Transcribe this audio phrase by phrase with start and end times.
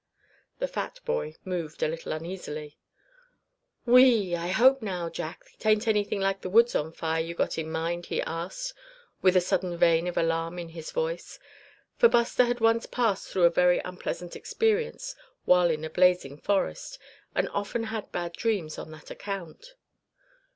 [0.57, 2.79] The fat boy moved a little uneasily.
[3.85, 4.35] "Whee!
[4.35, 7.69] I hope now, Jack, it ain't anything like the woods on fire you got in
[7.71, 8.73] mind," he asked,
[9.21, 11.37] with a sudden vein of alarm in his voice;
[11.97, 16.97] for Buster had once passed through a very unpleasant experience while in a blazing forest,
[17.35, 19.75] and often had bad dreams on that account.